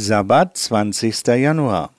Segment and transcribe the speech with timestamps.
[0.00, 1.26] Sabbat, 20.
[1.26, 1.90] Januar.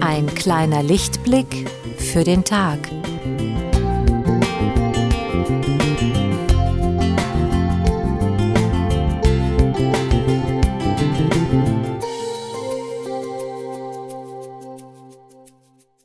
[0.00, 2.80] Ein kleiner Lichtblick für den Tag.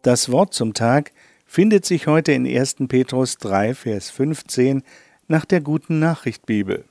[0.06, 1.14] Das Wort zum Tag
[1.48, 2.76] findet sich heute in 1.
[2.88, 4.84] Petrus 3, Vers 15
[5.28, 6.86] nach der guten Nachricht Bibel.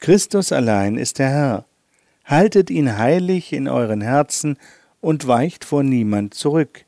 [0.00, 1.64] Christus allein ist der Herr.
[2.24, 4.58] Haltet ihn heilig in euren Herzen
[5.00, 6.84] und weicht vor niemand zurück.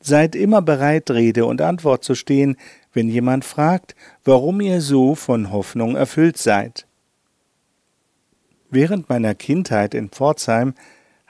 [0.00, 2.56] Seid immer bereit, Rede und Antwort zu stehen,
[2.92, 3.94] wenn jemand fragt,
[4.24, 6.88] warum ihr so von Hoffnung erfüllt seid.
[8.68, 10.74] Während meiner Kindheit in Pforzheim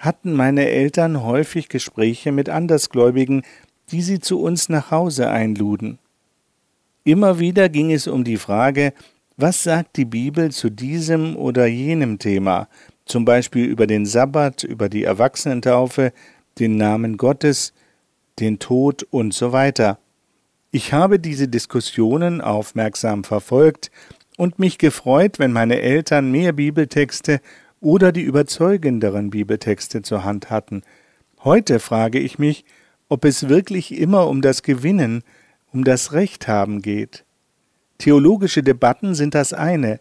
[0.00, 3.42] hatten meine Eltern häufig Gespräche mit Andersgläubigen,
[3.90, 5.98] die sie zu uns nach Hause einluden.
[7.04, 8.94] Immer wieder ging es um die Frage,
[9.36, 12.68] was sagt die Bibel zu diesem oder jenem Thema,
[13.04, 16.12] zum Beispiel über den Sabbat, über die Erwachsenentaufe,
[16.58, 17.74] den Namen Gottes,
[18.38, 19.98] den Tod und so weiter.
[20.70, 23.90] Ich habe diese Diskussionen aufmerksam verfolgt
[24.38, 27.40] und mich gefreut, wenn meine Eltern mehr Bibeltexte
[27.80, 30.82] oder die überzeugenderen Bibeltexte zur Hand hatten.
[31.42, 32.64] Heute frage ich mich,
[33.08, 35.24] ob es wirklich immer um das Gewinnen,
[35.72, 37.24] um das Recht haben geht.
[37.98, 40.00] Theologische Debatten sind das eine,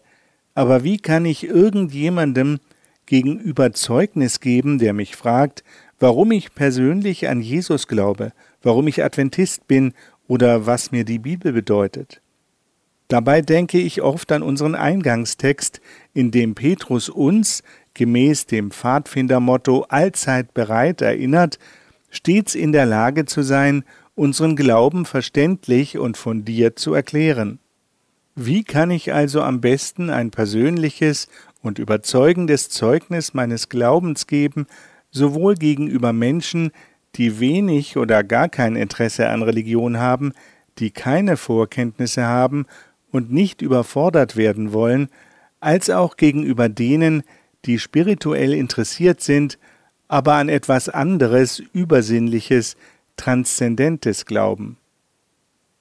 [0.54, 2.58] aber wie kann ich irgendjemandem
[3.06, 5.64] gegenüber Zeugnis geben, der mich fragt,
[5.98, 9.92] warum ich persönlich an Jesus glaube, warum ich Adventist bin
[10.28, 12.20] oder was mir die Bibel bedeutet?
[13.10, 15.80] Dabei denke ich oft an unseren Eingangstext,
[16.14, 21.58] in dem Petrus uns, gemäß dem Pfadfindermotto allzeit bereit erinnert,
[22.08, 23.82] stets in der Lage zu sein,
[24.14, 27.58] unseren Glauben verständlich und fundiert zu erklären.
[28.36, 31.26] Wie kann ich also am besten ein persönliches
[31.62, 34.68] und überzeugendes Zeugnis meines Glaubens geben,
[35.10, 36.70] sowohl gegenüber Menschen,
[37.16, 40.32] die wenig oder gar kein Interesse an Religion haben,
[40.78, 42.66] die keine Vorkenntnisse haben
[43.12, 45.08] und nicht überfordert werden wollen,
[45.60, 47.22] als auch gegenüber denen,
[47.64, 49.58] die spirituell interessiert sind,
[50.08, 52.76] aber an etwas anderes, Übersinnliches,
[53.16, 54.78] Transzendentes glauben.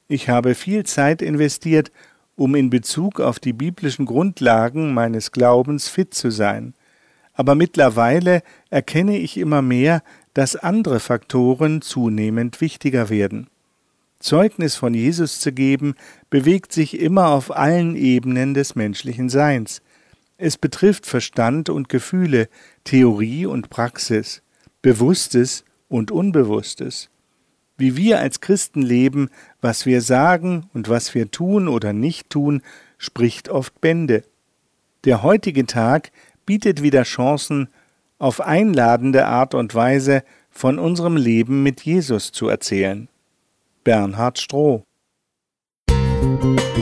[0.08, 1.92] Ich habe viel Zeit investiert,
[2.36, 6.74] um in Bezug auf die biblischen Grundlagen meines Glaubens fit zu sein,
[7.34, 10.04] aber mittlerweile erkenne ich immer mehr,
[10.34, 13.48] dass andere Faktoren zunehmend wichtiger werden.
[14.20, 15.96] Zeugnis von Jesus zu geben,
[16.30, 19.82] bewegt sich immer auf allen Ebenen des menschlichen Seins.
[20.38, 22.50] Es betrifft Verstand und Gefühle,
[22.84, 24.42] Theorie und Praxis,
[24.82, 27.10] Bewusstes und Unbewusstes.
[27.78, 29.30] Wie wir als Christen leben,
[29.62, 32.62] was wir sagen und was wir tun oder nicht tun,
[32.98, 34.24] spricht oft Bände.
[35.06, 36.12] Der heutige Tag
[36.46, 37.70] bietet wieder Chancen,
[38.18, 43.08] auf einladende Art und Weise von unserem Leben mit Jesus zu erzählen.
[43.84, 44.84] Bernhard Stroh.
[45.90, 46.80] Musik